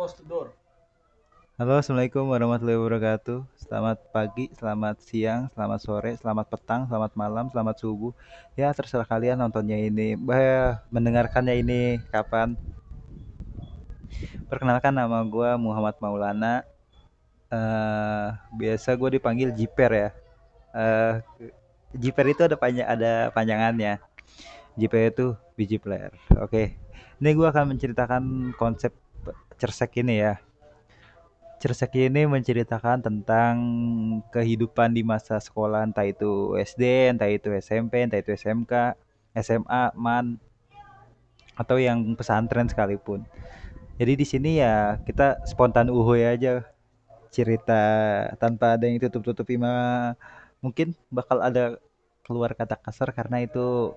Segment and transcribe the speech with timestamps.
[0.00, 0.48] The door.
[1.60, 3.44] Halo, Assalamualaikum warahmatullahi wabarakatuh.
[3.52, 8.16] Selamat pagi, selamat siang, selamat sore, selamat petang, selamat malam, selamat subuh.
[8.56, 12.56] Ya, terserah kalian nontonnya ini, bah, mendengarkannya ini kapan.
[14.48, 16.64] Perkenalkan nama gue Muhammad Maulana.
[17.52, 20.08] Eh, biasa gue dipanggil Jiper ya.
[20.72, 21.14] Eh,
[21.92, 24.00] Jiper itu ada panjang ada panjangannya.
[24.80, 26.16] Jiper itu biji player.
[26.40, 26.72] Oke.
[27.20, 28.96] Ini gue akan menceritakan konsep
[29.60, 30.40] cersek ini ya.
[31.60, 33.54] Cersek ini menceritakan tentang
[34.32, 38.96] kehidupan di masa sekolah entah itu SD, entah itu SMP, entah itu SMK,
[39.36, 40.40] SMA, MAN
[41.60, 43.28] atau yang pesantren sekalipun.
[44.00, 46.64] Jadi di sini ya kita spontan uhuy aja
[47.28, 47.82] cerita
[48.40, 50.16] tanpa ada yang tutup-tutupi mah
[50.64, 51.76] mungkin bakal ada
[52.24, 53.92] keluar kata kasar karena itu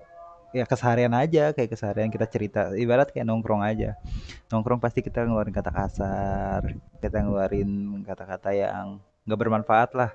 [0.54, 3.98] ya keseharian aja kayak keseharian kita cerita ibarat kayak nongkrong aja.
[4.54, 6.62] Nongkrong pasti kita ngeluarin kata kasar
[7.02, 10.14] kita ngeluarin kata-kata yang nggak bermanfaat lah.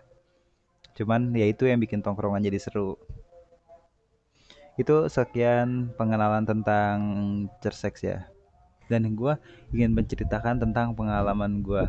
[0.95, 2.95] Cuman ya itu yang bikin tongkrongan jadi seru.
[4.80, 6.95] Itu sekian pengenalan tentang
[7.60, 8.32] Cersex ya.
[8.88, 9.36] Dan gue
[9.76, 11.84] ingin menceritakan tentang pengalaman gue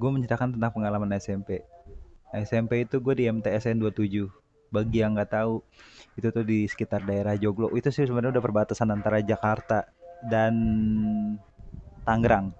[0.00, 1.60] gue menceritakan tentang pengalaman SMP
[2.32, 4.39] SMP itu gue di MTSN 27
[4.70, 5.60] bagi yang nggak tahu
[6.16, 7.70] itu tuh di sekitar daerah Joglo.
[7.74, 9.86] Itu sih sebenarnya udah perbatasan antara Jakarta
[10.26, 10.54] dan
[12.06, 12.54] Tangerang.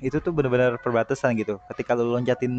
[0.00, 1.60] Itu tuh benar-benar perbatasan gitu.
[1.68, 2.54] Ketika lu loncatin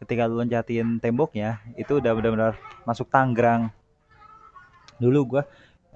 [0.00, 3.70] ketika lu loncatin temboknya itu udah benar-benar masuk Tangerang.
[5.00, 5.42] Dulu gua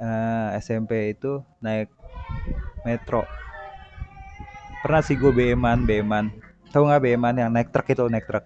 [0.00, 1.90] eh, SMP itu naik
[2.82, 3.24] metro.
[4.84, 6.28] Pernah sih gue BM-an BM-an
[6.74, 8.04] tahu nggak BM-an yang naik truk itu?
[8.10, 8.44] Naik truk.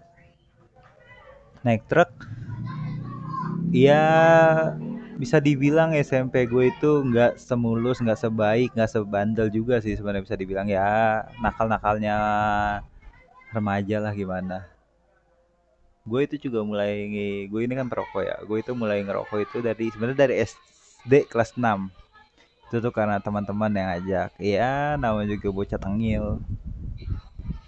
[1.64, 2.12] Naik truk
[3.74, 4.04] ya
[5.18, 10.36] bisa dibilang SMP gue itu nggak semulus nggak sebaik nggak sebandel juga sih sebenarnya bisa
[10.38, 11.26] dibilang ya.
[11.42, 12.16] Nakal-nakalnya
[13.50, 14.64] remaja lah gimana.
[16.08, 17.10] Gue itu juga mulai
[17.50, 18.36] gue ini kan perokok ya.
[18.46, 21.90] Gue itu mulai ngerokok itu dari sebenarnya dari SD kelas 6
[22.68, 24.30] itu tuh karena teman-teman yang ajak.
[24.40, 26.38] Ya namanya juga bocah tengil.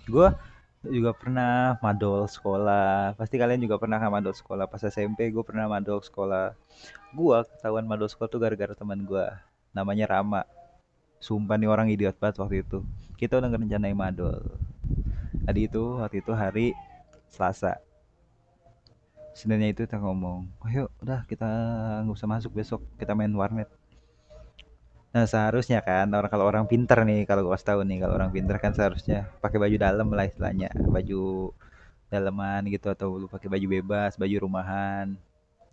[0.06, 0.28] Gue
[0.88, 3.12] juga pernah madol sekolah.
[3.20, 4.64] Pasti kalian juga pernah kan madol sekolah?
[4.64, 6.56] Pas SMP gue pernah madol sekolah.
[7.12, 9.26] Gue ketahuan madol sekolah tuh gara-gara teman gue
[9.76, 10.48] namanya Rama.
[11.20, 12.80] Sumpah nih orang idiot banget waktu itu.
[13.20, 14.40] Kita udah ngerencanain madol.
[15.44, 16.66] Tadi itu waktu itu hari
[17.28, 17.76] Selasa.
[19.36, 21.46] Seninnya itu kita ngomong, ayo udah kita
[22.02, 23.70] nggak usah masuk besok, kita main warnet.
[25.10, 28.30] Nah seharusnya kan orang kalau orang pinter nih kalau gue kasih tahu nih kalau orang
[28.30, 30.70] pinter kan seharusnya pakai baju dalam lah istilahnya.
[30.74, 31.50] Baju
[32.10, 35.18] daleman gitu atau lu pakai baju bebas baju rumahan.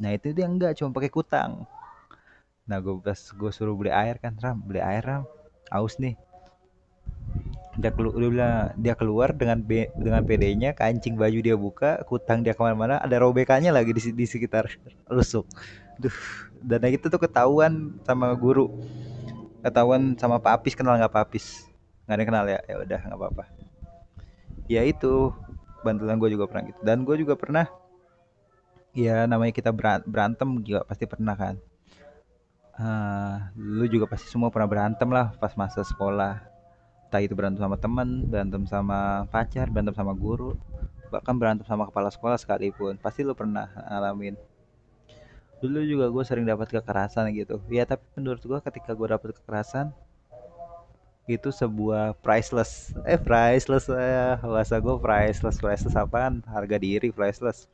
[0.01, 1.69] Nah itu dia enggak cuma pakai kutang.
[2.65, 5.23] Nah gue pas gue suruh beli air kan ram beli air ram.
[5.69, 6.17] Aus nih.
[7.77, 12.57] Dia keluar dia, dia keluar dengan B, dengan PD-nya kancing baju dia buka kutang dia
[12.57, 14.65] ke mana-mana ada robekannya lagi di, di sekitar
[15.13, 15.45] lusuk
[16.01, 16.13] Duh,
[16.65, 18.73] dan itu tuh ketahuan sama guru
[19.61, 21.65] ketahuan sama Pak Apis kenal nggak Pak Apis?
[22.05, 22.59] Nggak ada yang kenal ya?
[22.65, 23.43] Ya udah nggak apa-apa.
[24.67, 25.31] Ya itu
[25.85, 26.79] bantuan gue juga pernah gitu.
[26.83, 27.65] Dan gue juga pernah
[28.97, 29.69] ya namanya kita
[30.05, 31.55] berantem juga pasti pernah kan.
[32.77, 36.41] Uh, lu juga pasti semua pernah berantem lah pas masa sekolah.
[37.07, 40.59] Entah itu berantem sama teman berantem sama pacar berantem sama guru
[41.07, 42.99] bahkan berantem sama kepala sekolah sekalipun.
[42.99, 44.35] Pasti lu pernah ngalamin
[45.57, 47.57] dulu juga gue sering dapat kekerasan gitu.
[47.73, 49.89] Ya tapi menurut gue ketika gue dapat kekerasan
[51.27, 52.93] itu sebuah priceless.
[53.03, 55.57] Eh priceless ya bahasa gue priceless.
[55.57, 56.45] Priceless apaan?
[56.45, 57.65] Harga diri priceless.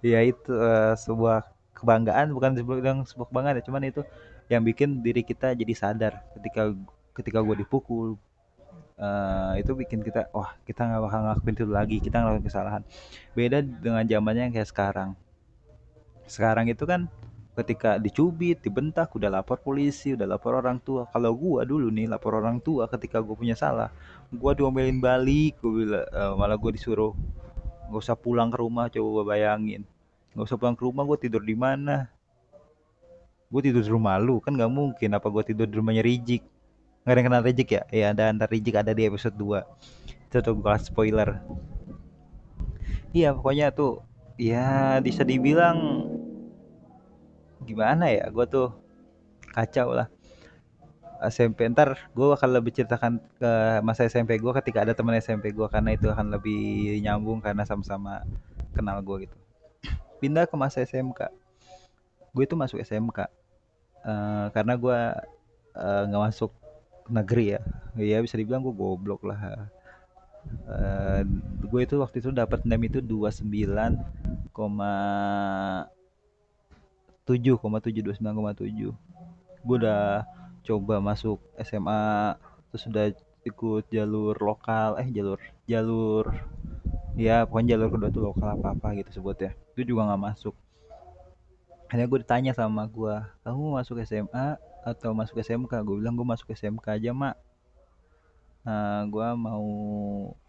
[0.00, 1.44] Ya itu uh, sebuah
[1.76, 2.32] kebanggaan.
[2.32, 4.02] Bukan sebuah sebuah kebanggaan ya cuman itu
[4.50, 6.72] yang bikin diri kita jadi sadar ketika
[7.14, 8.16] ketika gue dipukul.
[9.00, 11.96] Uh, itu bikin kita wah kita nggak bakal ngelakuin itu lagi.
[12.00, 12.82] Kita ngelakuin kesalahan.
[13.36, 15.16] Beda dengan zamannya yang kayak sekarang
[16.30, 17.10] sekarang itu kan
[17.58, 21.10] ketika dicubit, dibentak, udah lapor polisi, udah lapor orang tua.
[21.10, 23.90] Kalau gua dulu nih lapor orang tua ketika gua punya salah,
[24.30, 27.12] gua diomelin balik, gua bilang uh, malah gua disuruh
[27.90, 29.82] nggak usah pulang ke rumah, coba bayangin.
[30.32, 32.06] Nggak usah pulang ke rumah, gua tidur di mana?
[33.50, 35.10] Gua tidur di rumah lu, kan nggak mungkin.
[35.18, 36.46] Apa gua tidur di rumahnya Rijik?
[37.02, 37.82] Nggak ada yang kenal Rijik ya?
[37.90, 40.30] Iya, ada antar Rijik ada di episode 2.
[40.30, 41.42] Itu gua spoiler.
[43.10, 44.06] Iya, pokoknya tuh
[44.40, 46.08] ya bisa dibilang
[47.70, 48.74] gimana ya gue tuh
[49.54, 50.08] kacau lah.
[51.20, 53.52] SMP ntar gue akan lebih ceritakan ke
[53.84, 58.24] masa SMP gue ketika ada teman SMP gue karena itu akan lebih nyambung karena sama-sama
[58.72, 59.36] kenal gue gitu.
[60.20, 61.28] Pindah ke masa SMK
[62.30, 63.26] gue itu masuk SMK uh,
[64.06, 64.98] eh, karena gue
[65.76, 66.52] uh, nggak masuk
[67.10, 67.60] negeri ya.
[67.98, 69.68] Ya bisa dibilang gue goblok lah.
[70.64, 71.20] Uh,
[71.68, 73.36] gue itu waktu itu dapat nem itu 29,7
[77.36, 78.90] 7,7 29,7
[79.60, 80.24] gue udah
[80.64, 82.34] coba masuk SMA
[82.72, 83.06] terus udah
[83.44, 86.28] ikut jalur lokal eh jalur jalur
[87.18, 89.56] ya pokoknya jalur kedua tuh lokal apa apa gitu sebutnya.
[89.74, 90.54] Itu juga nggak masuk.
[91.90, 96.54] Hanya gue ditanya sama gue kamu masuk SMA atau masuk SMK gue bilang gue masuk
[96.54, 97.36] SMK aja mak.
[98.60, 99.66] Nah, gue mau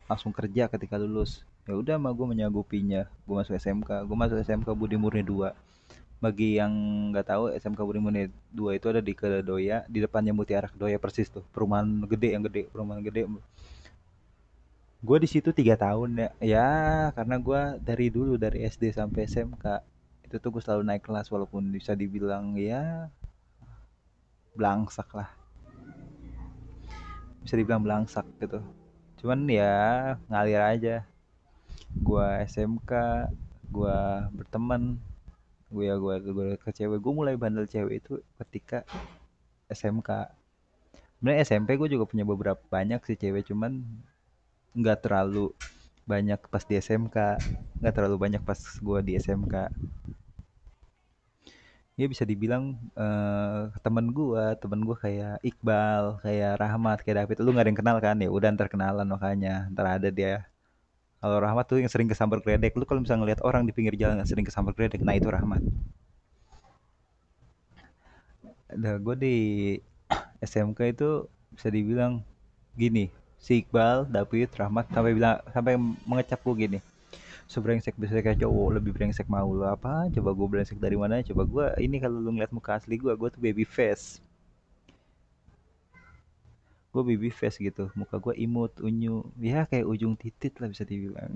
[0.05, 1.41] langsung kerja ketika lulus.
[1.65, 3.09] Ya udah mah gue menyanggupinya.
[3.25, 5.51] Gue masuk SMK gue masuk SMK Budi Murni 2
[6.21, 6.71] bagi yang
[7.09, 8.23] nggak tahu SMK Budi Murni
[8.53, 11.41] 2 itu ada di Kedoya di depannya Mutiara Kedoya persis tuh.
[11.49, 13.25] Perumahan gede yang gede perumahan gede.
[15.01, 16.29] Gue di situ tiga tahun ya.
[16.37, 16.69] Ya
[17.17, 19.65] karena gue dari dulu dari SD sampai SMK
[20.29, 23.09] itu tuh gue selalu naik kelas walaupun bisa dibilang ya
[24.53, 25.33] belangsak lah.
[27.41, 28.61] Bisa dibilang belangsak gitu.
[29.17, 29.73] Cuman ya
[30.29, 30.95] ngalir aja.
[31.97, 32.93] Gue SMK
[33.73, 33.97] gue
[34.37, 35.01] berteman
[35.71, 36.99] gue ya gue gue ke cewek.
[36.99, 38.83] Gue mulai bandel cewek itu ketika
[39.71, 40.09] SMK
[41.21, 43.85] sebenarnya SMP gue juga punya beberapa banyak sih cewek cuman
[44.73, 45.53] nggak terlalu
[46.09, 47.17] banyak pas di SMK
[47.77, 49.69] nggak terlalu banyak pas gue di SMK
[51.93, 57.37] ya bisa dibilang uh, temen gue temen gue kayak Iqbal kayak Rahmat kayak David.
[57.45, 58.17] Lu nggak ada yang kenal kan?
[58.17, 59.69] Ya udah ntar kenalan makanya.
[59.69, 60.49] Ntar ada dia
[61.21, 64.19] kalau Rahmat tuh yang sering kesambar gredek lu kalau misalnya ngeliat orang di pinggir jalan
[64.19, 65.61] yang sering kesambar gredek nah itu Rahmat
[68.71, 69.35] Nah, gue di
[70.51, 72.23] SMK itu bisa dibilang
[72.79, 75.75] gini si Iqbal, David, Rahmat sampai bilang sampai
[76.07, 76.79] mengecap gue gini.
[77.51, 80.07] Sebrengsek bisa kayak cowok lebih brengsek mau lo apa?
[80.15, 81.19] Coba gue brengsek dari mana?
[81.19, 84.23] Coba gue ini kalau lu ngeliat muka asli gue, gue tuh baby face.
[86.91, 91.31] Gue baby face gitu, muka gue imut, unyu, ya kayak ujung titit lah bisa dibilang.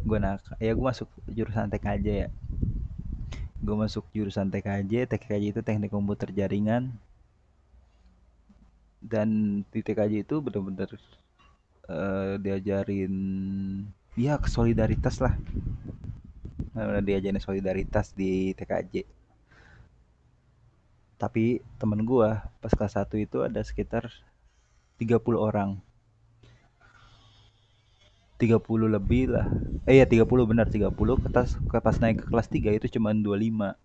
[0.00, 2.28] Gue nak, ya gue masuk jurusan TKJ ya.
[3.60, 6.92] Gue masuk jurusan TKJ, TKJ itu teknik komputer jaringan.
[9.04, 10.88] Dan di TKJ itu benar-benar
[11.92, 13.14] uh, diajarin
[14.16, 15.36] ya solidaritas lah.
[16.72, 19.23] Benar diajarin solidaritas di TKJ
[21.16, 24.10] tapi temen gua pas kelas 1 itu ada sekitar
[24.98, 25.78] 30 orang.
[28.38, 29.46] 30 lebih lah.
[29.86, 30.90] Eh ya 30 benar 30
[31.24, 33.78] ketas pas naik ke kelas 3 itu cuma 25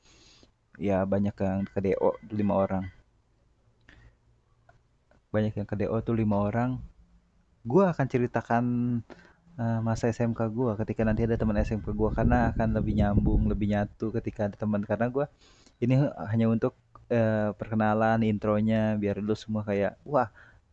[0.79, 2.83] ya banyak yang ke DO 5 orang.
[5.29, 6.81] Banyak yang ke DO tuh lima orang.
[7.61, 8.63] Gue akan ceritakan
[9.61, 13.69] uh, masa SMK gue ketika nanti ada teman SMK gue karena akan lebih nyambung lebih
[13.69, 14.81] nyatu ketika ada teman.
[14.81, 15.29] Karena gue
[15.85, 16.01] ini
[16.33, 16.73] hanya untuk
[17.11, 20.29] uh, perkenalan intronya biar lu semua kayak wah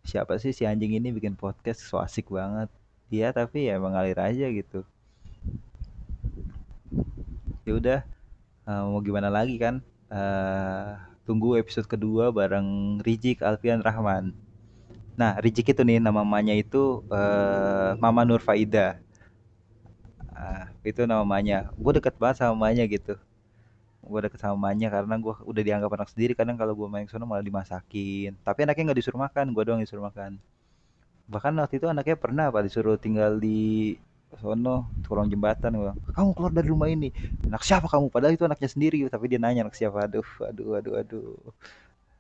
[0.07, 2.71] siapa sih si anjing ini bikin podcast so asik banget
[3.11, 4.87] dia tapi ya mengalir aja gitu
[7.67, 8.01] ya udah
[8.71, 10.95] uh, mau gimana lagi kan uh,
[11.27, 14.47] tunggu episode kedua bareng Rijik Alfian Rahman
[15.17, 19.01] Nah, Rijik itu nih nama mamanya itu uh, Mama Nur Faida.
[20.29, 21.73] Uh, itu nama mamanya.
[21.81, 23.17] Gue deket banget sama mamanya gitu.
[24.07, 26.33] Gue deket sama karena gue udah dianggap anak sendiri.
[26.39, 28.39] Kadang kalau gue main sana malah dimasakin.
[28.47, 30.39] Tapi anaknya nggak disuruh makan, gue doang disuruh makan.
[31.27, 33.99] Bahkan waktu itu anaknya pernah apa disuruh tinggal di
[34.37, 37.09] sono kolong jembatan gue kamu keluar dari rumah ini
[37.47, 40.95] anak siapa kamu padahal itu anaknya sendiri tapi dia nanya anak siapa aduh aduh aduh
[40.99, 41.39] aduh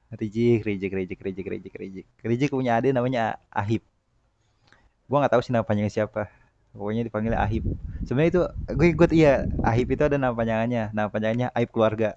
[0.07, 2.07] Rijik, Rijik, Rijik, Rijik, Rijik, Rijik.
[2.23, 3.83] Rijik punya adik namanya Ahib.
[5.11, 6.31] Gua nggak tahu sih nama panjangnya siapa.
[6.76, 7.64] Pokoknya dipanggil Ahib.
[8.04, 8.42] Sebenarnya itu
[8.76, 10.92] gue ikut iya Ahib itu ada nama panjangannya.
[10.92, 12.14] Nama panjangnya Ahib keluarga.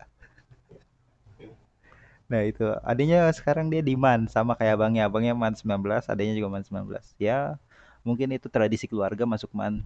[2.29, 5.09] Nah itu adiknya sekarang dia di Man sama kayak abangnya.
[5.09, 7.17] Abangnya Man 19, adiknya juga Man 19.
[7.17, 7.57] Ya
[8.05, 9.81] mungkin itu tradisi keluarga masuk Man.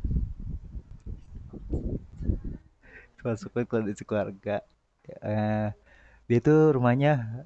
[3.23, 4.59] Masuk tradisi keluarga.
[5.23, 5.71] Uh,
[6.27, 7.43] dia tuh rumahnya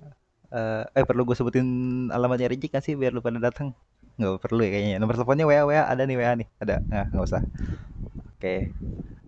[0.53, 1.67] uh, eh perlu gue sebutin
[2.13, 3.73] alamatnya Rijik kan sih biar lu pada datang
[4.17, 4.97] nggak perlu ya kayaknya.
[4.97, 6.47] Nomor teleponnya WA WA ada nih WA nih.
[6.57, 6.75] Ada.
[6.89, 7.41] Nah nggak usah.
[7.41, 8.41] Oke.
[8.41, 8.59] Okay.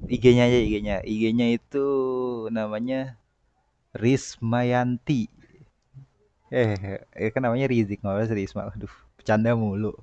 [0.10, 1.86] IG-nya aja IG-nya IG-nya itu
[2.50, 3.22] namanya
[3.94, 5.30] Rismayanti.
[6.50, 8.62] Eh, eh kan namanya Rizik nggak usah Risma.
[8.74, 9.94] Aduh bercanda mulu.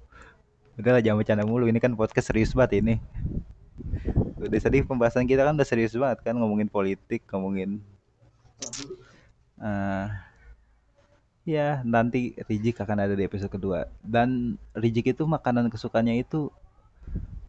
[0.79, 1.67] Udah lah jangan bercanda mulu.
[1.67, 2.95] Ini kan podcast serius banget ini.
[4.39, 7.83] Udah tadi pembahasan kita kan udah serius banget kan ngomongin politik ngomongin
[9.61, 10.07] uh,
[11.47, 13.87] Ya, nanti Rijik akan ada di episode kedua.
[14.03, 16.51] Dan Rijik itu makanan kesukaannya itu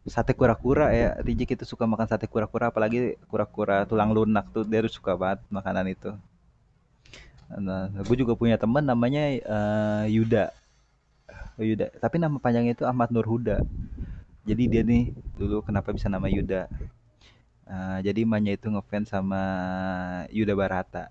[0.06, 1.18] sate kura-kura ya.
[1.26, 5.90] Rijik itu suka makan sate kura-kura, apalagi kura-kura tulang lunak tuh dia suka banget makanan
[5.90, 6.14] itu.
[7.58, 10.54] Nah, gue juga punya teman namanya eh, Yuda.
[11.58, 11.90] Yuda.
[11.98, 13.66] Tapi nama panjangnya itu Ahmad Nur Huda.
[14.46, 15.10] Jadi dia nih
[15.42, 16.70] dulu kenapa bisa nama Yuda?
[17.66, 19.42] Eh, jadi emaknya itu ngefans sama
[20.30, 21.10] Yuda Barata.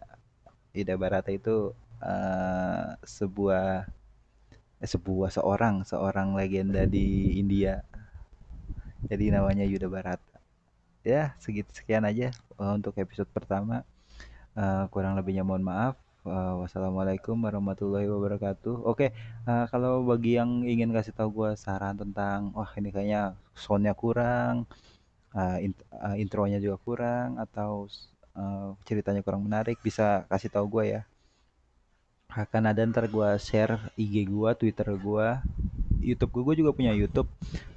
[0.70, 3.86] Yuda Barata itu eh, sebuah
[4.82, 7.80] eh, sebuah seorang seorang legenda di India.
[9.10, 10.36] Jadi namanya Yuda Barata.
[11.06, 13.84] Ya, segitu sekian aja eh, untuk episode pertama.
[14.58, 15.96] Eh, kurang lebihnya mohon maaf.
[16.26, 18.76] Eh, wassalamualaikum warahmatullahi wabarakatuh.
[18.86, 19.12] Oke,
[19.48, 24.66] eh, kalau bagi yang ingin kasih tahu gue saran tentang, wah ini kayaknya soundnya kurang,
[25.36, 27.88] eh, int- eh, intronya juga kurang, atau
[28.38, 31.02] eh, ceritanya kurang menarik, bisa kasih tahu gue ya.
[32.36, 35.28] Akan ada ntar gue share IG gue, Twitter gue,
[36.04, 37.24] YouTube gue, gue juga punya YouTube.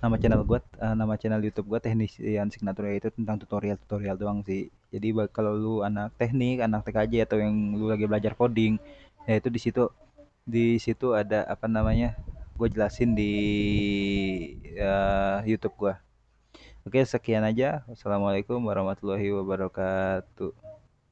[0.04, 4.68] Nama channel gue, eh, nama channel YouTube gue Teknisian Signature itu tentang tutorial-tutorial doang sih.
[4.92, 8.76] Jadi kalau lu anak teknik, anak TKJ atau yang lu lagi belajar coding,
[9.24, 9.88] ya itu di situ
[10.44, 12.20] di situ ada apa namanya?
[12.60, 13.34] Gue jelasin di
[14.76, 15.94] eh, YouTube gue.
[16.84, 17.88] Oke, sekian aja.
[17.88, 20.79] Wassalamualaikum warahmatullahi wabarakatuh.